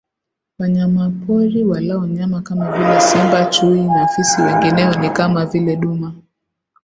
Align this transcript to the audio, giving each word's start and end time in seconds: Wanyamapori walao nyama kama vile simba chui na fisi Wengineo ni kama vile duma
Wanyamapori 0.59 1.63
walao 1.63 2.07
nyama 2.07 2.41
kama 2.41 2.71
vile 2.71 3.01
simba 3.01 3.45
chui 3.45 3.83
na 3.85 4.07
fisi 4.07 4.41
Wengineo 4.41 4.93
ni 4.95 5.09
kama 5.09 5.45
vile 5.45 5.75
duma 5.75 6.15